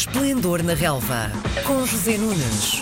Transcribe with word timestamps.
Esplendor 0.00 0.62
na 0.62 0.72
Relva, 0.72 1.30
com 1.66 1.84
José 1.84 2.16
Nunes. 2.16 2.80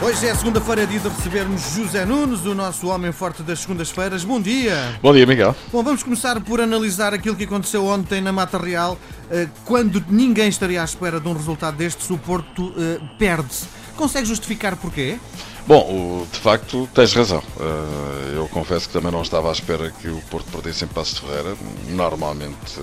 Hoje 0.00 0.26
é 0.26 0.34
segunda-feira, 0.34 0.86
dia 0.86 0.98
de 0.98 1.06
recebermos 1.06 1.60
José 1.74 2.06
Nunes, 2.06 2.46
o 2.46 2.54
nosso 2.54 2.88
homem 2.88 3.12
forte 3.12 3.42
das 3.42 3.58
segundas-feiras. 3.58 4.24
Bom 4.24 4.40
dia! 4.40 4.98
Bom 5.02 5.12
dia, 5.12 5.26
Miguel. 5.26 5.54
Bom, 5.70 5.82
vamos 5.82 6.02
começar 6.02 6.40
por 6.40 6.58
analisar 6.58 7.12
aquilo 7.12 7.36
que 7.36 7.44
aconteceu 7.44 7.84
ontem 7.84 8.22
na 8.22 8.32
Mata 8.32 8.56
Real, 8.56 8.96
eh, 9.30 9.46
quando 9.66 10.02
ninguém 10.08 10.48
estaria 10.48 10.80
à 10.80 10.84
espera 10.86 11.20
de 11.20 11.28
um 11.28 11.34
resultado 11.34 11.76
destes, 11.76 12.08
o 12.08 12.16
Porto 12.16 12.72
eh, 12.78 12.98
perde-se. 13.18 13.66
Consegue 13.94 14.26
justificar 14.26 14.74
porquê? 14.76 15.18
Bom, 15.66 16.26
de 16.32 16.40
facto, 16.40 16.88
tens 16.94 17.12
razão. 17.12 17.42
Eh, 17.60 18.36
eu 18.36 18.48
confesso 18.48 18.86
que 18.86 18.94
também 18.94 19.12
não 19.12 19.20
estava 19.20 19.50
à 19.50 19.52
espera 19.52 19.90
que 20.00 20.08
o 20.08 20.22
Porto 20.30 20.50
perdesse 20.50 20.86
em 20.86 20.88
Passos 20.88 21.16
de 21.16 21.26
Ferreira. 21.26 21.54
Normalmente 21.90 22.80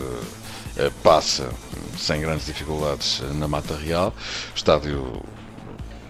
passa 1.03 1.49
sem 1.97 2.21
grandes 2.21 2.45
dificuldades 2.45 3.21
na 3.35 3.47
Mata 3.47 3.75
Real. 3.75 4.13
Estádio 4.55 5.21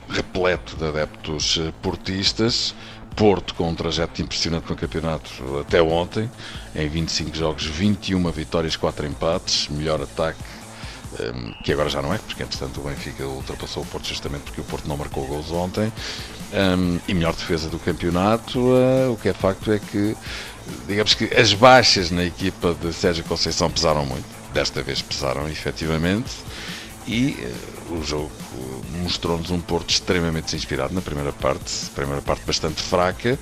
repleto 0.10 0.76
de 0.76 0.86
adeptos 0.86 1.60
eh, 1.60 1.72
portistas. 1.82 2.76
Porto 3.16 3.54
com 3.56 3.68
um 3.68 3.76
trajeto 3.76 4.22
impressionante 4.22 4.70
no 4.70 4.76
campeonato 4.78 5.30
até 5.60 5.82
ontem, 5.82 6.30
em 6.74 6.88
25 6.88 7.36
jogos, 7.36 7.66
21 7.66 8.32
vitórias, 8.32 8.78
4 8.78 9.06
empates, 9.08 9.68
melhor 9.68 10.02
ataque, 10.02 10.40
ehm, 11.20 11.52
que 11.64 11.74
agora 11.74 11.90
já 11.90 12.02
não 12.02 12.14
é, 12.14 12.18
porque 12.18 12.44
entretanto 12.44 12.80
o 12.80 12.84
Benfica 12.84 13.26
ultrapassou 13.26 13.84
o 13.84 13.86
Porto 13.88 14.08
justamente 14.08 14.44
porque 14.44 14.62
o 14.62 14.64
Porto 14.64 14.88
não 14.88 14.96
marcou 14.96 15.26
gols 15.26 15.52
ontem, 15.52 15.92
ehm, 16.54 16.98
e 17.10 17.14
melhor 17.14 17.34
defesa 17.34 17.68
do 17.68 17.80
campeonato. 17.80 18.58
Eh, 18.78 19.08
o 19.10 19.18
que 19.18 19.28
é 19.28 19.34
facto 19.34 19.70
é 19.70 19.80
que, 19.80 20.16
digamos 20.88 21.14
que 21.14 21.26
as 21.36 21.54
baixas 21.54 22.12
na 22.12 22.24
equipa 22.24 22.74
de 22.74 22.94
Sérgio 22.94 23.26
Conceição 23.26 23.70
pesaram 23.70 24.06
muito, 24.06 24.39
desta 24.54 24.82
vez 24.82 25.02
pesaram 25.02 25.48
efetivamente 25.48 26.32
e 27.08 27.38
uh, 27.90 27.94
o 27.96 28.04
jogo 28.04 28.32
mostrou-nos 29.02 29.50
um 29.50 29.60
Porto 29.60 29.90
extremamente 29.90 30.56
inspirado 30.56 30.94
na 30.94 31.02
primeira 31.02 31.32
parte, 31.32 31.90
primeira 31.96 32.22
parte 32.22 32.46
bastante 32.46 32.82
fraca, 32.82 33.38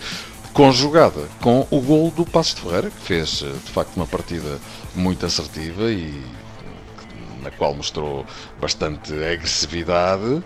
conjugada 0.54 1.28
com 1.42 1.68
o 1.70 1.82
gol 1.82 2.10
do 2.12 2.26
Passo 2.26 2.56
de 2.56 2.62
Ferreira, 2.62 2.90
que 2.90 3.02
fez 3.02 3.44
eh, 3.44 3.52
de 3.52 3.72
facto 3.72 3.96
uma 3.96 4.08
partida 4.08 4.60
muito 4.96 5.24
assertiva 5.26 5.92
e 5.92 6.24
na 7.48 7.52
qual 7.52 7.74
mostrou 7.74 8.26
bastante 8.60 9.14
agressividade, 9.14 10.44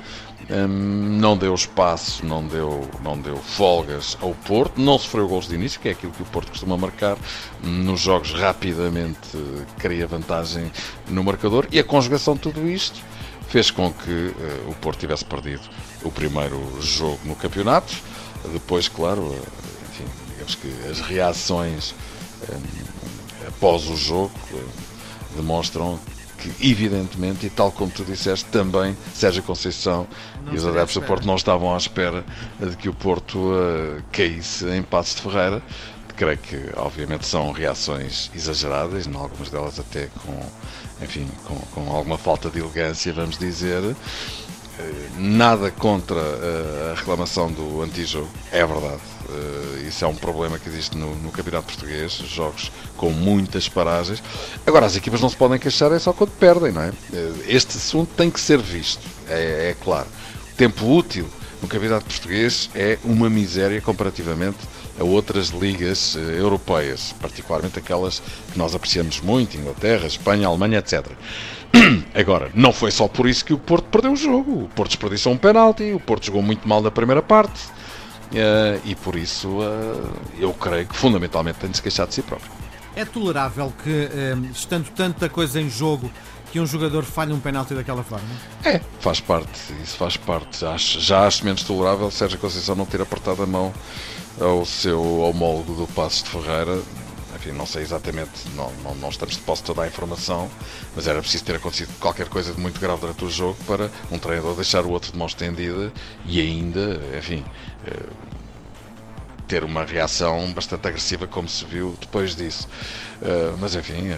um, 0.50 0.68
não 0.68 1.36
deu 1.36 1.54
espaço, 1.54 2.26
não 2.26 2.46
deu, 2.46 2.88
não 3.04 3.20
deu 3.20 3.38
folgas 3.38 4.18
ao 4.22 4.34
Porto, 4.34 4.80
não 4.80 4.98
sofreu 5.00 5.28
gols 5.28 5.48
de 5.48 5.56
início, 5.56 5.80
que 5.80 5.90
é 5.90 5.92
aquilo 5.92 6.12
que 6.12 6.22
o 6.22 6.26
Porto 6.26 6.50
costuma 6.50 6.78
marcar. 6.78 7.18
Nos 7.64 8.00
jogos 8.00 8.34
rapidamente 8.34 9.38
cria 9.80 10.06
vantagem 10.06 10.72
no 11.08 11.24
marcador. 11.24 11.68
E 11.72 11.80
a 11.80 11.84
conjugação 11.84 12.36
de 12.36 12.42
tudo 12.42 12.68
isto 12.68 13.02
fez 13.48 13.72
com 13.72 13.92
que 13.92 14.10
uh, 14.10 14.70
o 14.70 14.76
Porto 14.76 15.00
tivesse 15.00 15.26
perdido 15.26 15.62
o 16.04 16.12
primeiro 16.12 16.60
jogo 16.82 17.20
no 17.26 17.36
campeonato. 17.36 17.94
Depois, 18.52 18.88
claro, 18.88 19.22
uh, 19.22 19.48
enfim, 19.90 20.06
digamos 20.30 20.56
que 20.56 20.90
as 20.90 21.00
reações 21.02 21.94
um, 22.50 23.48
após 23.48 23.88
o 23.88 23.96
jogo 23.96 24.32
uh, 24.52 24.70
demonstram 25.36 26.00
que, 26.42 26.70
evidentemente, 26.70 27.46
e 27.46 27.50
tal 27.50 27.72
como 27.72 27.92
tu 27.92 28.04
disseste, 28.04 28.46
também 28.46 28.98
Sérgio 29.14 29.44
Conceição 29.44 30.08
não 30.44 30.54
e 30.54 30.58
os 30.58 30.66
adeptos 30.66 30.96
do 30.96 31.02
Porto 31.04 31.26
não 31.26 31.36
estavam 31.36 31.74
à 31.74 31.78
espera 31.78 32.26
de 32.60 32.76
que 32.76 32.90
o 32.90 32.94
Porto 32.94 33.38
uh, 33.38 34.02
caísse 34.12 34.68
em 34.70 34.82
Passos 34.82 35.16
de 35.16 35.22
Ferreira. 35.22 35.62
Creio 36.16 36.38
que, 36.38 36.58
obviamente, 36.76 37.26
são 37.26 37.52
reações 37.52 38.30
exageradas, 38.36 39.08
em 39.08 39.16
algumas 39.16 39.50
delas 39.50 39.80
até 39.80 40.08
com, 40.24 40.40
enfim, 41.04 41.28
com, 41.46 41.56
com 41.56 41.96
alguma 41.96 42.18
falta 42.18 42.50
de 42.50 42.60
elegância, 42.60 43.14
vamos 43.14 43.38
dizer. 43.38 43.96
Eh, 44.82 45.10
nada 45.20 45.70
contra 45.70 46.20
eh, 46.20 46.92
a 46.92 47.00
reclamação 47.00 47.52
do 47.52 47.82
antijogo, 47.82 48.30
é 48.52 48.66
verdade. 48.66 49.02
Uh, 49.30 49.88
isso 49.88 50.04
é 50.04 50.08
um 50.08 50.16
problema 50.16 50.60
que 50.60 50.68
existe 50.68 50.98
no, 50.98 51.16
no, 51.16 51.32
Campeonato 51.32 51.68
Português, 51.68 52.12
jogos 52.12 52.70
com 52.98 53.12
muitas 53.12 53.70
paragens. 53.70 54.22
Agora, 54.66 54.86
as 54.86 54.96
equipas 54.98 55.22
não 55.22 55.30
se 55.30 55.38
podem 55.38 55.58
queixar 55.58 55.90
é 55.94 56.00
só 56.00 56.12
quando 56.12 56.32
perdem, 56.32 56.74
não 56.74 56.82
é? 56.82 56.92
Este 57.48 57.78
assunto 57.78 58.10
tem 58.18 58.30
que 58.30 58.42
ser 58.42 58.60
visto, 58.60 59.08
é, 59.30 59.70
é 59.70 59.76
claro. 59.82 60.08
O 60.52 60.56
tempo 60.58 60.86
útil 60.86 61.30
no 61.62 61.68
Campeonato 61.68 62.06
Português 62.06 62.70
é 62.76 62.98
uma 63.06 63.30
miséria 63.30 63.80
comparativamente 63.80 64.58
a 65.02 65.04
outras 65.04 65.50
ligas 65.50 66.16
uh, 66.16 66.20
europeias, 66.20 67.14
particularmente 67.20 67.80
aquelas 67.80 68.22
que 68.52 68.58
nós 68.58 68.76
apreciamos 68.76 69.20
muito, 69.20 69.58
Inglaterra, 69.58 70.08
Espanha, 70.08 70.48
Alemanha, 70.48 70.80
etc. 70.80 71.08
Agora, 72.14 72.52
não 72.54 72.72
foi 72.72 72.92
só 72.92 73.08
por 73.08 73.28
isso 73.28 73.44
que 73.44 73.54
o 73.54 73.58
Porto 73.58 73.86
perdeu 73.86 74.14
o 74.14 74.16
jogo. 74.16 74.64
O 74.64 74.70
Porto 74.70 74.92
desperdiçou 74.92 75.34
um 75.34 75.38
penalti, 75.38 75.92
o 75.92 76.00
Porto 76.00 76.26
jogou 76.26 76.42
muito 76.42 76.68
mal 76.68 76.82
na 76.82 76.92
primeira 76.92 77.22
parte. 77.22 77.60
Uh, 78.32 78.80
e 78.86 78.96
por 78.96 79.16
isso 79.18 79.50
uh, 79.50 80.14
eu 80.40 80.54
creio 80.54 80.88
que 80.88 80.96
fundamentalmente 80.96 81.60
tem 81.60 81.70
de 81.70 81.78
se 81.78 81.84
queixar 81.84 82.08
de 82.08 82.14
si 82.14 82.22
próprio. 82.22 82.50
É 82.96 83.06
tolerável 83.06 83.74
que, 83.84 84.10
estando 84.52 84.90
tanta 84.90 85.30
coisa 85.30 85.62
em 85.62 85.70
jogo, 85.70 86.12
que 86.52 86.60
um 86.60 86.66
jogador 86.66 87.04
falhe 87.04 87.32
um 87.32 87.40
penalti 87.40 87.74
daquela 87.74 88.04
forma? 88.04 88.28
É, 88.64 88.80
faz 89.00 89.20
parte, 89.20 89.74
isso 89.82 89.96
faz 89.96 90.18
parte. 90.18 90.66
Acho, 90.66 91.00
já 91.00 91.26
acho 91.26 91.46
menos 91.46 91.64
tolerável 91.64 92.12
Sérgio 92.12 92.38
Conceição 92.38 92.76
não 92.76 92.86
ter 92.86 93.02
apertado 93.02 93.42
a 93.42 93.46
mão 93.46 93.74
ao 94.40 94.66
seu 94.66 95.02
homólogo 95.22 95.74
do 95.74 95.88
Passo 95.88 96.24
de 96.24 96.30
Ferreira 96.30 96.82
enfim, 97.42 97.54
não 97.54 97.66
sei 97.66 97.82
exatamente, 97.82 98.48
não, 98.56 98.72
não, 98.84 98.94
não 98.94 99.10
estamos 99.10 99.36
de 99.36 99.42
posse 99.42 99.64
toda 99.64 99.82
a 99.82 99.88
informação, 99.88 100.48
mas 100.96 101.08
era 101.08 101.20
preciso 101.20 101.44
ter 101.44 101.56
acontecido 101.56 101.90
qualquer 102.00 102.30
coisa 102.30 102.54
de 102.54 102.62
muito 102.62 102.80
grave 102.80 103.02
durante 103.02 103.26
o 103.26 103.32
jogo 103.32 103.58
para 103.66 103.90
um 104.12 104.20
treinador 104.20 104.54
deixar 104.54 104.86
o 104.86 104.92
outro 104.92 105.12
de 105.12 105.18
mão 105.18 105.26
estendida 105.26 105.92
e 106.24 106.40
ainda, 106.40 107.02
enfim, 107.18 107.44
eh, 107.88 108.10
ter 109.48 109.64
uma 109.64 109.84
reação 109.84 110.52
bastante 110.54 110.88
agressiva, 110.88 111.26
como 111.26 111.50
se 111.50 111.66
viu 111.66 111.98
depois 112.00 112.36
disso. 112.36 112.70
Eh, 113.24 113.56
mas 113.60 113.76
enfim. 113.76 114.12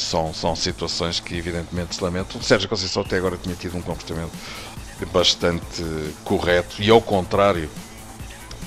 São, 0.00 0.32
são 0.34 0.54
situações 0.54 1.20
que 1.20 1.34
evidentemente 1.36 1.96
se 1.96 2.02
lamentam. 2.02 2.40
O 2.40 2.44
Sérgio 2.44 2.68
Conceição 2.68 3.02
até 3.02 3.16
agora 3.16 3.36
tinha 3.36 3.54
tido 3.54 3.76
um 3.76 3.82
comportamento 3.82 4.32
bastante 5.12 5.84
correto 6.24 6.82
e 6.82 6.90
ao 6.90 7.00
contrário 7.02 7.68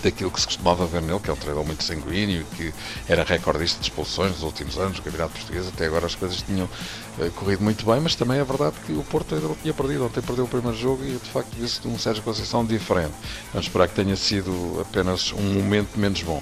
daquilo 0.04 0.32
que 0.32 0.40
se 0.40 0.48
costumava 0.48 0.86
ver 0.86 1.02
nele, 1.02 1.20
que 1.20 1.30
é 1.30 1.34
um 1.34 1.36
treinador 1.36 1.66
muito 1.66 1.84
sanguíneo, 1.84 2.46
que 2.56 2.74
era 3.08 3.24
recordista 3.24 3.80
de 3.80 3.90
expulsões 3.90 4.32
nos 4.32 4.44
últimos 4.44 4.78
anos 4.78 4.98
no 4.98 5.04
Campeonato 5.04 5.34
Português. 5.34 5.68
Até 5.68 5.86
agora 5.86 6.06
as 6.06 6.16
coisas 6.16 6.42
tinham 6.42 6.66
uh, 6.66 7.32
corrido 7.32 7.64
muito 7.64 7.86
bem, 7.86 8.00
mas 8.00 8.16
também 8.16 8.40
é 8.40 8.44
verdade 8.44 8.76
que 8.86 8.94
o 8.94 9.04
Porto 9.04 9.36
ainda 9.36 9.48
não 9.48 9.56
tinha 9.56 9.74
perdido. 9.74 10.06
Ontem 10.06 10.22
perdeu 10.22 10.46
o 10.46 10.48
primeiro 10.48 10.78
jogo 10.78 11.04
e 11.04 11.12
de 11.12 11.30
facto 11.30 11.54
viu-se 11.56 11.86
um 11.88 11.98
Sérgio 11.98 12.24
Conceição 12.24 12.66
diferente. 12.66 13.14
Vamos 13.52 13.68
esperar 13.68 13.88
que 13.88 13.96
tenha 13.96 14.16
sido 14.16 14.80
apenas 14.82 15.34
um 15.34 15.54
momento 15.54 16.00
menos 16.00 16.22
bom. 16.24 16.42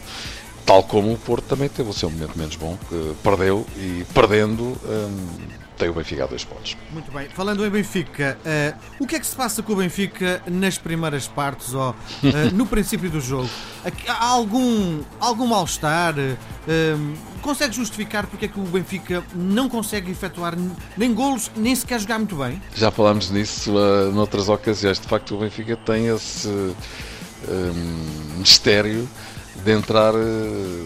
Tal 0.67 0.83
como 0.83 1.13
o 1.13 1.17
Porto 1.17 1.45
também 1.45 1.69
teve 1.69 1.89
o 1.89 1.94
seu 1.94 2.11
momento 2.11 2.38
menos 2.38 2.57
bom, 2.57 2.78
perdeu 3.23 3.66
e 3.78 4.05
perdendo. 4.13 4.78
Um, 4.83 5.57
tem 5.78 5.89
o 5.89 5.94
Benfica 5.94 6.23
a 6.23 6.28
dois 6.28 6.44
pontos. 6.44 6.75
Muito 6.91 7.11
bem. 7.11 7.29
Falando 7.29 7.66
em 7.66 7.69
Benfica, 7.69 8.38
uh, 8.44 8.77
o 9.00 9.07
que 9.07 9.16
é 9.16 9.19
que 9.19 9.27
se 9.27 9.35
passa 9.35 9.61
com 9.61 9.73
o 9.73 9.75
Benfica 9.75 10.41
nas 10.47 10.77
primeiras 10.77 11.27
partes 11.27 11.73
ou 11.73 11.91
uh, 11.91 11.95
no 12.53 12.66
princípio 12.66 13.09
do 13.09 13.22
jogo? 13.22 13.50
Há 14.07 14.25
algum, 14.25 15.01
algum 15.19 15.45
mal-estar? 15.45 16.16
Uh, 16.17 17.13
consegue 17.41 17.75
justificar 17.75 18.25
porque 18.25 18.45
é 18.45 18.47
que 18.47 18.59
o 18.59 18.63
Benfica 18.63 19.23
não 19.35 19.69
consegue 19.69 20.11
efetuar 20.11 20.56
nem 20.97 21.13
golos, 21.13 21.51
nem 21.56 21.75
sequer 21.75 22.00
jogar 22.00 22.17
muito 22.17 22.35
bem? 22.35 22.61
Já 22.75 22.89
falámos 22.89 23.29
nisso 23.29 23.72
noutras 24.13 24.50
ocasiões. 24.50 25.00
De 25.00 25.07
facto, 25.07 25.35
o 25.35 25.39
Benfica 25.39 25.77
tem 25.77 26.07
esse 26.07 26.75
mistério 28.38 29.07
de 29.63 29.72
entrar 29.72 30.13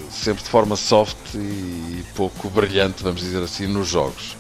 sempre 0.10 0.44
de 0.44 0.50
forma 0.50 0.76
soft 0.76 1.36
e 1.36 2.04
pouco 2.16 2.50
brilhante, 2.50 3.04
vamos 3.04 3.22
dizer 3.22 3.44
assim, 3.44 3.68
nos 3.68 3.88
jogos. 3.88 4.36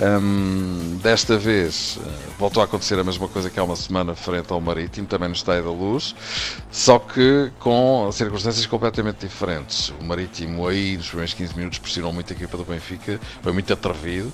Um, 0.00 0.96
desta 1.02 1.36
vez 1.36 1.98
uh, 1.98 2.00
voltou 2.38 2.62
a 2.62 2.64
acontecer 2.64 2.98
a 2.98 3.04
mesma 3.04 3.28
coisa 3.28 3.50
que 3.50 3.60
há 3.60 3.62
uma 3.62 3.76
semana 3.76 4.14
frente 4.14 4.50
ao 4.50 4.58
Marítimo, 4.58 5.06
também 5.06 5.28
no 5.28 5.34
Estádio 5.34 5.64
da 5.64 5.70
Luz, 5.70 6.14
só 6.70 6.98
que 6.98 7.52
com 7.58 8.10
circunstâncias 8.10 8.64
completamente 8.64 9.26
diferentes. 9.26 9.92
O 10.00 10.04
Marítimo 10.04 10.66
aí 10.66 10.96
nos 10.96 11.08
primeiros 11.08 11.34
15 11.34 11.56
minutos 11.56 11.78
pressionou 11.78 12.10
muito 12.10 12.32
a 12.32 12.36
equipa 12.36 12.56
do 12.56 12.64
Benfica, 12.64 13.20
foi 13.42 13.52
muito 13.52 13.70
atrevido 13.70 14.32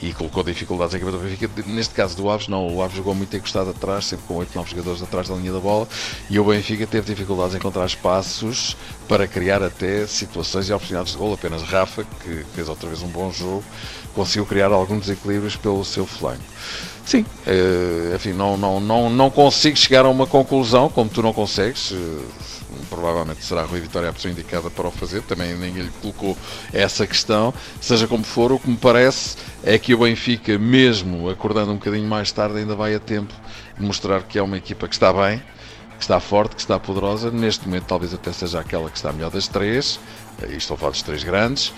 e 0.00 0.12
colocou 0.12 0.44
dificuldades 0.44 0.94
à 0.94 0.96
equipa 0.96 1.10
do 1.10 1.18
Benfica. 1.18 1.50
Neste 1.66 1.92
caso 1.92 2.16
do 2.16 2.30
Aves, 2.30 2.46
não, 2.46 2.72
o 2.72 2.80
Aves 2.80 2.96
jogou 2.96 3.14
muito 3.14 3.36
encostado 3.36 3.70
atrás, 3.70 4.04
sempre 4.06 4.26
com 4.28 4.34
8, 4.36 4.54
9 4.54 4.70
jogadores 4.70 5.02
atrás 5.02 5.28
da 5.28 5.34
linha 5.34 5.52
da 5.52 5.58
bola 5.58 5.88
e 6.28 6.38
o 6.38 6.44
Benfica 6.44 6.86
teve 6.86 7.12
dificuldades 7.12 7.54
em 7.54 7.58
encontrar 7.58 7.84
espaços 7.84 8.76
para 9.08 9.26
criar 9.26 9.60
até 9.60 10.06
situações 10.06 10.68
e 10.68 10.72
oportunidades 10.72 11.12
de 11.12 11.18
gol. 11.18 11.34
Apenas 11.34 11.62
Rafa, 11.62 12.04
que 12.04 12.44
fez 12.54 12.68
outra 12.68 12.88
vez 12.88 13.02
um 13.02 13.08
bom 13.08 13.32
jogo, 13.32 13.64
conseguiu 14.14 14.46
criar 14.46 14.70
alguns 14.70 14.99
desequilíbrios 15.00 15.56
pelo 15.56 15.84
seu 15.84 16.06
flanco. 16.06 16.42
Sim, 17.04 17.26
eh, 17.46 18.12
enfim, 18.14 18.32
não, 18.32 18.56
não, 18.56 18.78
não, 18.78 19.10
não 19.10 19.30
consigo 19.30 19.76
chegar 19.76 20.04
a 20.04 20.08
uma 20.08 20.26
conclusão, 20.26 20.88
como 20.88 21.10
tu 21.10 21.22
não 21.22 21.32
consegues. 21.32 21.92
Eh, 21.92 22.50
provavelmente 22.88 23.44
será 23.44 23.62
Rui 23.62 23.80
Vitória 23.80 24.10
a 24.10 24.12
pessoa 24.12 24.30
indicada 24.30 24.70
para 24.70 24.88
o 24.88 24.90
fazer, 24.90 25.22
também 25.22 25.54
ninguém 25.54 25.84
lhe 25.84 25.92
colocou 26.00 26.36
essa 26.72 27.06
questão. 27.06 27.54
Seja 27.80 28.06
como 28.06 28.24
for, 28.24 28.52
o 28.52 28.58
que 28.58 28.68
me 28.68 28.76
parece 28.76 29.36
é 29.64 29.78
que 29.78 29.94
o 29.94 29.98
Benfica, 29.98 30.58
mesmo 30.58 31.28
acordando 31.30 31.72
um 31.72 31.76
bocadinho 31.76 32.08
mais 32.08 32.30
tarde, 32.32 32.58
ainda 32.58 32.74
vai 32.74 32.94
a 32.94 33.00
tempo 33.00 33.32
de 33.78 33.84
mostrar 33.84 34.22
que 34.22 34.38
é 34.38 34.42
uma 34.42 34.56
equipa 34.56 34.86
que 34.86 34.94
está 34.94 35.12
bem, 35.12 35.42
que 35.96 36.02
está 36.02 36.20
forte, 36.20 36.56
que 36.56 36.60
está 36.60 36.78
poderosa. 36.78 37.30
Neste 37.30 37.66
momento, 37.66 37.84
talvez 37.84 38.12
até 38.12 38.32
seja 38.32 38.60
aquela 38.60 38.90
que 38.90 38.96
está 38.96 39.12
melhor 39.12 39.30
das 39.30 39.48
três, 39.48 39.98
estou 40.50 40.74
a 40.74 40.78
falar 40.78 40.92
dos 40.92 41.02
três 41.02 41.22
grandes. 41.24 41.72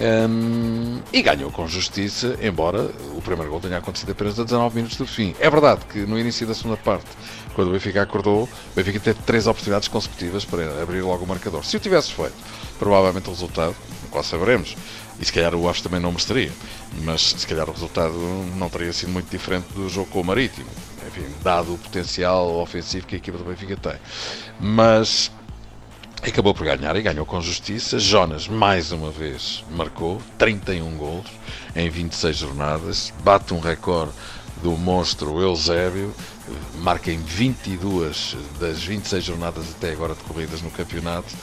Um, 0.00 1.00
e 1.12 1.20
ganhou 1.22 1.50
com 1.50 1.66
justiça, 1.66 2.38
embora 2.40 2.88
o 3.16 3.20
primeiro 3.20 3.50
gol 3.50 3.60
tenha 3.60 3.78
acontecido 3.78 4.12
apenas 4.12 4.38
a 4.38 4.44
19 4.44 4.76
minutos 4.76 4.96
do 4.96 5.06
fim. 5.06 5.34
É 5.40 5.50
verdade 5.50 5.84
que 5.86 5.98
no 6.00 6.16
início 6.16 6.46
da 6.46 6.54
segunda 6.54 6.76
parte, 6.76 7.06
quando 7.54 7.68
o 7.68 7.72
Benfica 7.72 8.02
acordou, 8.02 8.44
o 8.44 8.74
Benfica 8.76 9.00
teve 9.00 9.20
três 9.22 9.48
oportunidades 9.48 9.88
consecutivas 9.88 10.44
para 10.44 10.80
abrir 10.80 11.00
logo 11.02 11.24
o 11.24 11.26
marcador. 11.26 11.64
Se 11.64 11.76
o 11.76 11.80
tivesse 11.80 12.12
feito, 12.12 12.34
provavelmente 12.78 13.26
o 13.26 13.32
resultado, 13.32 13.74
quase 14.08 14.28
saberemos, 14.28 14.76
e 15.20 15.24
se 15.24 15.32
calhar 15.32 15.52
o 15.52 15.68
Aves 15.68 15.82
também 15.82 15.98
não 15.98 16.12
mereceria, 16.12 16.52
mas 17.02 17.34
se 17.36 17.46
calhar 17.46 17.68
o 17.68 17.72
resultado 17.72 18.14
não 18.56 18.68
teria 18.68 18.92
sido 18.92 19.10
muito 19.10 19.28
diferente 19.28 19.66
do 19.74 19.88
jogo 19.88 20.08
com 20.10 20.20
o 20.20 20.24
Marítimo, 20.24 20.68
enfim, 21.08 21.26
dado 21.42 21.74
o 21.74 21.78
potencial 21.78 22.60
ofensivo 22.60 23.04
que 23.04 23.16
a 23.16 23.18
equipa 23.18 23.36
do 23.36 23.44
Benfica 23.44 23.76
tem. 23.76 23.96
Mas 24.60 25.32
acabou 26.22 26.54
por 26.54 26.64
ganhar 26.64 26.96
e 26.96 27.02
ganhou 27.02 27.24
com 27.24 27.40
justiça. 27.40 27.98
Jonas, 27.98 28.48
mais 28.48 28.92
uma 28.92 29.10
vez, 29.10 29.64
marcou 29.70 30.20
31 30.36 30.96
gols 30.96 31.26
em 31.74 31.88
26 31.88 32.36
jornadas, 32.36 33.12
bate 33.22 33.54
um 33.54 33.60
recorde 33.60 34.12
do 34.62 34.72
monstro 34.72 35.40
Eusébio, 35.40 36.12
marca 36.80 37.12
em 37.12 37.18
22 37.18 38.36
das 38.58 38.82
26 38.82 39.24
jornadas 39.24 39.64
até 39.70 39.92
agora 39.92 40.14
decorridas 40.14 40.62
no 40.62 40.70
campeonato. 40.70 41.34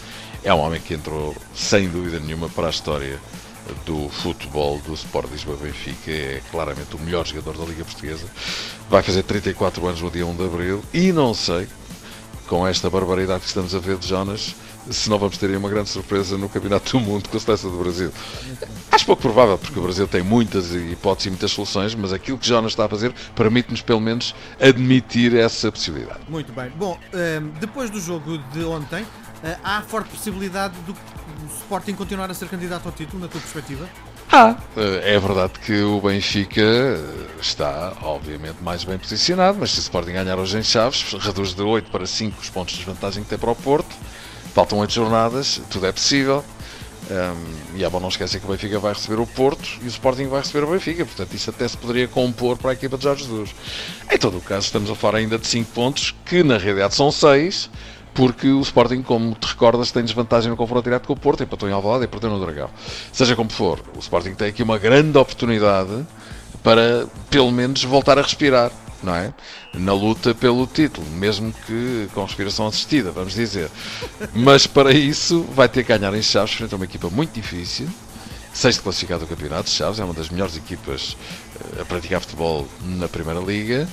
É 0.44 0.54
um 0.54 0.60
homem 0.60 0.81
que 0.81 0.94
entrou, 0.94 1.36
sem 1.56 1.89
dúvida 1.89 2.19
nenhuma, 2.19 2.50
para 2.50 2.68
a 2.68 2.69
história 2.69 3.19
do 3.86 4.10
futebol 4.10 4.80
do 4.80 4.94
Sport 4.94 5.31
Lisboa 5.31 5.57
Benfica. 5.57 6.12
É 6.12 6.42
claramente 6.51 6.95
o 6.95 7.00
melhor 7.00 7.25
jogador 7.25 7.57
da 7.57 7.66
Liga 7.66 7.83
Portuguesa. 7.83 8.27
Vai 8.89 9.01
fazer 9.01 9.24
34 9.24 9.86
anos 9.88 10.01
no 10.01 10.12
dia 10.12 10.25
1 10.25 10.36
de 10.36 10.44
Abril 10.44 10.83
e 10.94 11.12
não 11.12 11.33
sei, 11.33 11.68
com 12.47 12.68
esta 12.68 12.89
barbaridade 12.89 13.42
que 13.42 13.47
estamos 13.47 13.74
a 13.74 13.80
ver 13.80 13.97
de 13.97 14.07
Jonas, 14.07 14.56
se 14.89 15.09
não 15.09 15.18
vamos 15.18 15.38
ter 15.38 15.56
uma 15.56 15.69
grande 15.69 15.89
surpresa 15.89 16.38
no 16.38 16.47
Campeonato 16.47 16.92
do 16.92 17.00
Mundo 17.00 17.30
com 17.30 17.38
a 17.38 17.39
seleção 17.39 17.71
do 17.71 17.77
Brasil. 17.77 18.12
Acho 18.92 19.06
pouco 19.06 19.21
provável, 19.21 19.57
porque 19.57 19.77
o 19.80 19.81
Brasil 19.81 20.07
tem 20.07 20.21
muitas 20.21 20.74
hipóteses 20.74 21.27
e 21.27 21.30
muitas 21.30 21.51
soluções, 21.51 21.95
mas 21.95 22.13
aquilo 22.13 22.38
que 22.38 22.47
Jonas 22.47 22.74
está 22.74 22.86
a 22.86 22.89
fazer 22.89 23.13
permite-nos, 23.36 23.81
pelo 23.81 24.00
menos, 24.00 24.36
admitir 24.59 25.36
essa 25.36 25.71
possibilidade. 25.71 26.19
Muito 26.30 26.53
bem. 26.53 26.69
Bom, 26.75 27.00
ehm, 27.13 27.50
depois 27.59 27.89
do 27.89 28.00
jogo 28.00 28.38
de 28.53 28.63
ontem, 28.63 29.06
eh, 29.44 29.57
há 29.63 29.81
forte 29.81 30.09
possibilidade 30.09 30.75
do 30.86 30.95
Sporting 31.59 31.94
continuar 31.94 32.30
a 32.30 32.33
ser 32.33 32.48
candidato 32.48 32.86
ao 32.86 32.91
título, 32.91 33.21
na 33.21 33.27
tua 33.27 33.41
perspectiva? 33.41 33.88
Ah, 34.37 34.57
é 34.75 35.17
verdade 35.17 35.53
que 35.59 35.81
o 35.81 36.01
Benfica 36.01 36.61
está, 37.41 37.93
obviamente, 38.01 38.57
mais 38.61 38.83
bem 38.83 38.97
posicionado, 38.97 39.57
mas 39.57 39.71
se 39.71 39.79
o 39.79 39.83
Sporting 39.83 40.11
ganhar 40.11 40.37
hoje 40.37 40.57
em 40.57 40.61
Chaves, 40.61 41.13
reduz 41.21 41.53
de 41.53 41.61
8 41.61 41.89
para 41.89 42.05
5 42.05 42.41
os 42.41 42.49
pontos 42.49 42.73
de 42.73 42.79
desvantagem 42.79 43.23
que 43.23 43.29
tem 43.29 43.37
para 43.37 43.51
o 43.51 43.55
Porto 43.55 43.95
Faltam 44.53 44.79
oito 44.79 44.91
jornadas, 44.91 45.61
tudo 45.69 45.85
é 45.85 45.91
possível. 45.93 46.43
Um, 47.09 47.77
e 47.77 47.85
é 47.85 47.89
bom 47.89 48.01
não 48.01 48.09
esquecer 48.09 48.41
que 48.41 48.45
o 48.45 48.49
Benfica 48.49 48.77
vai 48.77 48.91
receber 48.91 49.21
o 49.21 49.25
Porto 49.25 49.69
e 49.81 49.85
o 49.85 49.87
Sporting 49.87 50.27
vai 50.27 50.41
receber 50.41 50.65
o 50.65 50.71
Benfica, 50.71 51.05
portanto 51.05 51.33
isso 51.33 51.49
até 51.49 51.65
se 51.65 51.77
poderia 51.77 52.07
compor 52.09 52.57
para 52.57 52.71
a 52.71 52.73
equipa 52.73 52.97
de 52.97 53.03
Jorge 53.03 53.23
Jesus. 53.23 53.55
Em 54.11 54.17
todo 54.17 54.38
o 54.38 54.41
caso, 54.41 54.65
estamos 54.65 54.89
a 54.89 54.95
falar 54.95 55.19
ainda 55.19 55.38
de 55.38 55.47
5 55.47 55.71
pontos, 55.71 56.13
que 56.25 56.43
na 56.43 56.57
realidade 56.57 56.93
são 56.93 57.09
6, 57.09 57.69
porque 58.15 58.47
o 58.47 58.62
Sporting, 58.62 59.03
como 59.03 59.35
te 59.35 59.45
recordas, 59.45 59.91
tem 59.91 60.03
desvantagem 60.03 60.50
no 60.50 60.57
confronto 60.57 60.85
direto 60.85 61.06
com 61.06 61.13
o 61.13 61.19
Porto, 61.19 61.44
empatou 61.44 61.69
em 61.69 61.73
Alvalade 61.73 62.06
e 62.06 62.07
perdeu 62.07 62.29
no 62.29 62.39
Dragão. 62.39 62.69
Seja 63.12 63.35
como 63.35 63.50
for, 63.51 63.79
o 63.95 64.00
Sporting 64.00 64.33
tem 64.33 64.47
aqui 64.47 64.63
uma 64.63 64.79
grande 64.79 65.17
oportunidade 65.17 66.06
para, 66.63 67.06
pelo 67.29 67.51
menos, 67.51 67.83
voltar 67.83 68.17
a 68.17 68.21
respirar 68.21 68.71
não 69.03 69.13
é? 69.13 69.31
Na 69.73 69.94
luta 69.94 70.33
pelo 70.33 70.65
título, 70.65 71.06
mesmo 71.12 71.53
que 71.67 72.09
com 72.13 72.23
respiração 72.23 72.65
assistida, 72.65 73.12
vamos 73.12 73.33
dizer. 73.35 73.69
Mas 74.33 74.65
para 74.65 74.91
isso 74.91 75.44
vai 75.53 75.69
ter 75.69 75.83
que 75.83 75.95
ganhar 75.95 76.13
em 76.15 76.23
Chaves 76.23 76.56
frente 76.56 76.73
a 76.73 76.77
uma 76.77 76.85
equipa 76.85 77.09
muito 77.09 77.33
difícil. 77.33 77.88
Sexto 78.51 78.81
classificado 78.81 79.25
do 79.25 79.27
campeonato, 79.27 79.69
Chaves 79.69 80.00
é 80.00 80.03
uma 80.03 80.13
das 80.13 80.29
melhores 80.29 80.57
equipas 80.57 81.15
eh, 81.77 81.81
a 81.81 81.85
praticar 81.85 82.21
futebol 82.21 82.67
na 82.81 83.07
Primeira 83.07 83.39
Liga. 83.39 83.88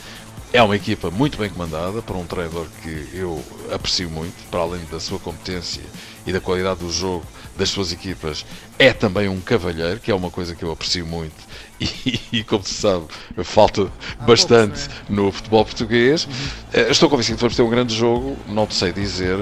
É 0.52 0.62
uma 0.62 0.76
equipa 0.76 1.10
muito 1.10 1.38
bem 1.38 1.49
comandada 1.49 2.02
por 2.02 2.14
um 2.14 2.26
treinador 2.26 2.66
que 2.82 3.08
eu 3.14 3.43
aprecio 3.72 4.10
muito, 4.10 4.34
para 4.50 4.60
além 4.60 4.82
da 4.90 5.00
sua 5.00 5.19
competência 5.19 5.82
e 6.26 6.32
da 6.32 6.40
qualidade 6.40 6.81
do 6.81 6.93
jogo 6.93 7.25
das 7.56 7.70
suas 7.70 7.90
equipas. 7.90 8.44
É 8.78 8.93
também 8.93 9.28
um 9.28 9.40
cavalheiro, 9.40 9.99
que 9.99 10.10
é 10.10 10.14
uma 10.14 10.31
coisa 10.31 10.54
que 10.54 10.62
eu 10.62 10.70
aprecio 10.70 11.06
muito 11.06 11.43
e, 11.81 12.20
e, 12.40 12.44
como 12.44 12.62
se 12.62 12.75
sabe, 12.75 13.06
falta 13.44 13.90
bastante 14.26 14.88
é? 14.88 15.12
no 15.12 15.32
futebol 15.32 15.64
português. 15.64 16.26
Uhum. 16.26 16.32
Eh, 16.75 16.90
estou 16.90 17.08
convencido 17.08 17.38
que 17.38 17.40
vamos 17.40 17.56
ter 17.56 17.62
um 17.62 17.70
grande 17.70 17.96
jogo, 17.96 18.37
não 18.46 18.66
te 18.66 18.75
sei 18.75 18.93
dizer. 18.93 19.38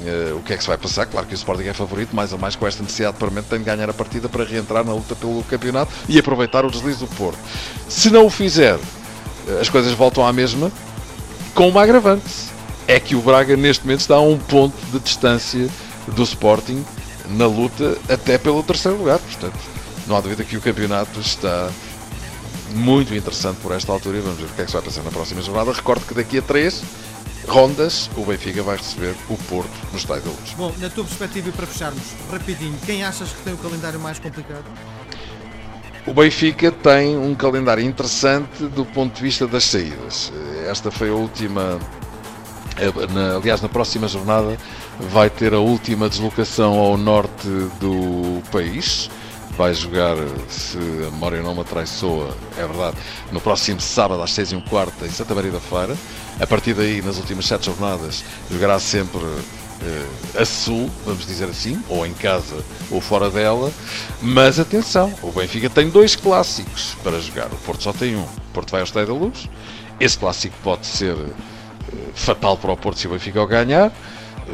Uh, 0.00 0.36
o 0.36 0.42
que 0.44 0.52
é 0.52 0.56
que 0.56 0.62
se 0.62 0.68
vai 0.68 0.78
passar? 0.78 1.06
Claro 1.06 1.26
que 1.26 1.34
o 1.34 1.36
Sporting 1.36 1.64
é 1.64 1.74
favorito, 1.74 2.14
mais 2.14 2.32
ou 2.32 2.38
mais 2.38 2.54
com 2.54 2.64
esta 2.64 2.84
necessidade 2.84 3.16
permanente 3.16 3.48
tem 3.48 3.58
de 3.58 3.64
ganhar 3.64 3.90
a 3.90 3.92
partida 3.92 4.28
para 4.28 4.44
reentrar 4.44 4.84
na 4.84 4.94
luta 4.94 5.16
pelo 5.16 5.42
campeonato 5.42 5.92
e 6.08 6.16
aproveitar 6.20 6.64
o 6.64 6.70
deslize 6.70 7.00
do 7.00 7.08
Porto. 7.08 7.38
Se 7.88 8.08
não 8.08 8.24
o 8.24 8.30
fizer, 8.30 8.78
as 9.60 9.68
coisas 9.68 9.92
voltam 9.92 10.26
à 10.26 10.32
mesma, 10.32 10.70
com 11.54 11.68
uma 11.68 11.82
agravante. 11.82 12.48
É 12.86 12.98
que 12.98 13.14
o 13.14 13.20
Braga 13.20 13.56
neste 13.56 13.84
momento 13.84 14.00
está 14.00 14.16
a 14.16 14.20
um 14.20 14.38
ponto 14.38 14.76
de 14.92 14.98
distância 14.98 15.68
do 16.08 16.22
Sporting 16.22 16.84
na 17.30 17.46
luta 17.46 17.98
até 18.08 18.38
pelo 18.38 18.62
terceiro 18.62 18.96
lugar. 18.96 19.18
Portanto, 19.18 19.58
não 20.06 20.16
há 20.16 20.20
dúvida 20.20 20.42
que 20.42 20.56
o 20.56 20.60
campeonato 20.60 21.20
está 21.20 21.70
muito 22.74 23.14
interessante 23.14 23.58
por 23.60 23.72
esta 23.72 23.92
altura 23.92 24.18
e 24.18 24.20
vamos 24.20 24.38
ver 24.38 24.46
o 24.46 24.48
que 24.48 24.62
é 24.62 24.64
que 24.64 24.72
vai 24.72 24.82
passar 24.82 25.02
na 25.02 25.10
próxima 25.10 25.42
jornada. 25.42 25.72
Recordo 25.72 26.06
que 26.06 26.14
daqui 26.14 26.38
a 26.38 26.42
três 26.42 26.82
rondas 27.46 28.10
o 28.16 28.24
Benfica 28.24 28.62
vai 28.62 28.76
receber 28.76 29.14
o 29.28 29.36
Porto 29.36 29.70
no 29.92 29.98
Estádio 29.98 30.24
da 30.24 30.30
Luz. 30.30 30.54
Bom, 30.56 30.72
na 30.78 30.88
tua 30.88 31.04
perspectiva 31.04 31.48
e 31.48 31.52
para 31.52 31.66
fecharmos, 31.66 32.02
rapidinho, 32.30 32.78
quem 32.84 33.04
achas 33.04 33.30
que 33.30 33.42
tem 33.42 33.54
o 33.54 33.58
calendário 33.58 33.98
mais 33.98 34.18
complicado? 34.18 34.64
O 36.08 36.14
Benfica 36.14 36.72
tem 36.72 37.18
um 37.18 37.34
calendário 37.34 37.84
interessante 37.84 38.64
do 38.64 38.82
ponto 38.86 39.14
de 39.14 39.22
vista 39.22 39.46
das 39.46 39.64
saídas. 39.64 40.32
Esta 40.66 40.90
foi 40.90 41.10
a 41.10 41.12
última. 41.12 41.78
Aliás, 43.36 43.60
na 43.60 43.68
próxima 43.68 44.08
jornada 44.08 44.56
vai 44.98 45.28
ter 45.28 45.52
a 45.52 45.58
última 45.58 46.08
deslocação 46.08 46.78
ao 46.78 46.96
norte 46.96 47.46
do 47.78 48.42
país 48.50 49.10
vai 49.58 49.74
jogar, 49.74 50.16
se 50.48 50.78
a 50.78 51.10
memória 51.10 51.42
não 51.42 51.52
me 51.52 51.62
atraiçoa, 51.62 52.28
é 52.56 52.64
verdade, 52.64 52.96
no 53.32 53.40
próximo 53.40 53.80
sábado 53.80 54.22
às 54.22 54.30
6 54.30 54.52
e 54.52 54.56
um 54.56 54.60
quarto 54.60 55.04
em 55.04 55.10
Santa 55.10 55.34
Maria 55.34 55.50
da 55.50 55.58
Feira. 55.58 55.96
A 56.40 56.46
partir 56.46 56.74
daí, 56.74 57.02
nas 57.02 57.18
últimas 57.18 57.44
sete 57.44 57.66
jornadas, 57.66 58.24
jogará 58.48 58.78
sempre 58.78 59.20
a 60.38 60.44
sul, 60.44 60.90
vamos 61.04 61.26
dizer 61.26 61.48
assim, 61.48 61.82
ou 61.88 62.06
em 62.06 62.12
casa 62.12 62.64
ou 62.90 63.00
fora 63.00 63.30
dela. 63.30 63.72
Mas 64.20 64.58
atenção, 64.58 65.12
o 65.22 65.30
Benfica 65.30 65.70
tem 65.70 65.88
dois 65.88 66.16
clássicos 66.16 66.96
para 67.02 67.20
jogar. 67.20 67.46
O 67.46 67.56
Porto 67.56 67.82
só 67.82 67.92
tem 67.92 68.16
um. 68.16 68.22
O 68.22 68.52
Porto 68.52 68.70
vai 68.70 68.80
ao 68.80 68.84
Estádio 68.84 69.14
da 69.14 69.20
Luz. 69.20 69.48
Esse 70.00 70.18
clássico 70.18 70.56
pode 70.62 70.86
ser 70.86 71.14
uh, 71.14 71.34
fatal 72.14 72.56
para 72.56 72.72
o 72.72 72.76
Porto 72.76 72.98
se 72.98 73.06
o 73.06 73.10
Benfica 73.10 73.42
o 73.42 73.46
ganhar 73.46 73.92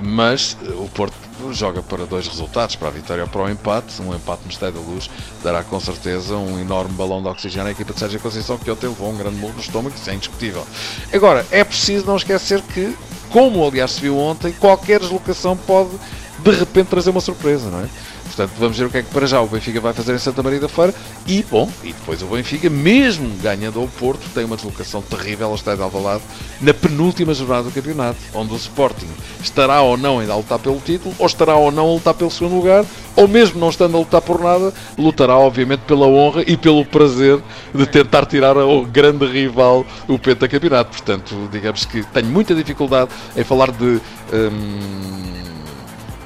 mas 0.02 0.56
uh, 0.62 0.82
o 0.82 0.88
Porto 0.88 1.14
joga 1.52 1.82
para 1.82 2.06
dois 2.06 2.26
resultados, 2.26 2.76
para 2.76 2.88
a 2.88 2.90
vitória 2.90 3.24
ou 3.24 3.28
para 3.28 3.42
o 3.42 3.50
empate. 3.50 4.00
Um 4.00 4.14
empate 4.14 4.42
no 4.44 4.50
Estádio 4.50 4.80
da 4.80 4.86
Luz 4.86 5.10
dará 5.42 5.62
com 5.62 5.78
certeza 5.78 6.36
um 6.36 6.58
enorme 6.58 6.94
balão 6.94 7.22
de 7.22 7.28
oxigênio 7.28 7.68
à 7.68 7.70
equipa 7.70 7.92
de 7.92 7.98
Sérgio 7.98 8.20
Conceição, 8.20 8.58
que 8.58 8.70
ontem 8.70 8.86
levou 8.86 9.10
um 9.10 9.16
grande 9.16 9.36
murro 9.36 9.54
no 9.54 9.60
estômago, 9.60 9.94
isso 9.94 10.08
é 10.08 10.14
indiscutível. 10.14 10.66
Agora, 11.12 11.46
é 11.50 11.62
preciso 11.62 12.06
não 12.06 12.16
esquecer 12.16 12.60
que, 12.62 12.96
como 13.34 13.66
aliás 13.66 13.90
se 13.90 14.00
viu 14.00 14.16
ontem, 14.16 14.52
qualquer 14.52 15.00
deslocação 15.00 15.56
pode 15.56 15.90
de 16.38 16.50
repente 16.52 16.86
trazer 16.86 17.10
uma 17.10 17.20
surpresa, 17.20 17.68
não 17.68 17.80
é? 17.80 17.88
Portanto, 18.22 18.52
vamos 18.60 18.78
ver 18.78 18.84
o 18.84 18.90
que 18.90 18.98
é 18.98 19.02
que 19.02 19.10
para 19.10 19.26
já 19.26 19.40
o 19.40 19.48
Benfica 19.48 19.80
vai 19.80 19.92
fazer 19.92 20.14
em 20.14 20.18
Santa 20.18 20.40
Maria 20.40 20.60
da 20.60 20.68
Feira. 20.68 20.94
E, 21.26 21.42
bom, 21.42 21.68
e 21.82 21.92
depois 21.92 22.22
o 22.22 22.26
Benfica, 22.26 22.70
mesmo 22.70 23.28
ganhando 23.42 23.80
ao 23.80 23.88
Porto, 23.88 24.22
tem 24.32 24.44
uma 24.44 24.54
deslocação 24.54 25.02
terrível 25.02 25.48
ao 25.48 25.56
Estádio 25.56 25.78
de 25.78 25.82
Alvalade 25.82 26.22
na 26.60 26.72
penúltima 26.72 27.34
jornada 27.34 27.64
do 27.64 27.72
campeonato, 27.72 28.18
onde 28.32 28.52
o 28.52 28.56
Sporting 28.56 29.10
estará 29.42 29.82
ou 29.82 29.96
não 29.96 30.20
ainda 30.20 30.32
a 30.32 30.36
lutar 30.36 30.60
pelo 30.60 30.78
título, 30.78 31.12
ou 31.18 31.26
estará 31.26 31.56
ou 31.56 31.72
não 31.72 31.88
a 31.88 31.94
lutar 31.94 32.14
pelo 32.14 32.30
segundo 32.30 32.54
lugar, 32.54 32.84
ou 33.16 33.28
mesmo 33.28 33.60
não 33.60 33.68
estando 33.68 33.96
a 33.96 34.00
lutar 34.00 34.20
por 34.20 34.40
nada, 34.40 34.72
lutará 34.98 35.36
obviamente 35.36 35.80
pela 35.80 36.06
honra 36.06 36.42
e 36.46 36.56
pelo 36.56 36.84
prazer 36.84 37.40
de 37.74 37.86
tentar 37.86 38.26
tirar 38.26 38.56
ao 38.56 38.84
grande 38.84 39.26
rival 39.26 39.84
o 40.08 40.18
pentacampeonato. 40.18 40.90
Portanto, 40.90 41.48
digamos 41.50 41.84
que 41.84 42.02
tenho 42.04 42.26
muita 42.26 42.54
dificuldade 42.54 43.10
em 43.36 43.44
falar 43.44 43.70
de... 43.70 44.00
Hum, 44.32 45.34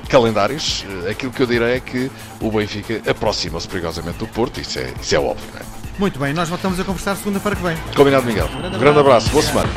calendários, 0.09 0.87
aquilo 1.09 1.31
que 1.31 1.43
eu 1.43 1.47
direi 1.47 1.77
é 1.77 1.81
que 1.81 2.11
o 2.41 2.51
Benfica 2.51 3.03
aproxima-se 3.11 3.69
perigosamente 3.69 4.19
do 4.19 4.27
Porto, 4.27 4.59
isso 4.59 4.79
é, 4.79 4.93
isso 5.01 5.15
é 5.15 5.19
óbvio, 5.19 5.47
não 5.53 5.61
é? 5.61 5.79
Muito 5.99 6.19
bem, 6.19 6.33
nós 6.33 6.49
voltamos 6.49 6.79
a 6.79 6.85
conversar 6.85 7.17
segunda-feira 7.17 7.57
que 7.57 7.63
vem. 7.63 7.77
Combinado, 7.95 8.25
Miguel. 8.25 8.47
Um 8.47 8.59
grande, 8.59 8.77
um 8.77 8.79
grande 8.79 8.99
abraço, 9.01 9.31
boa 9.31 9.43
semana. 9.43 9.69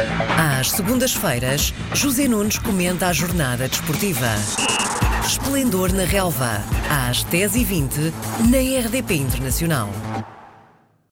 Às 0.60 0.70
segundas-feiras, 0.72 1.74
José 1.94 2.28
Nunes 2.28 2.60
comenta 2.60 3.08
a 3.08 3.14
jornada 3.14 3.68
desportiva. 3.68 4.28
Esplendor 5.32 5.94
na 5.94 6.04
Relva, 6.04 6.62
às 6.90 7.24
10h20, 7.24 8.12
na 8.50 8.86
RDP 8.86 9.12
Internacional. 9.12 9.88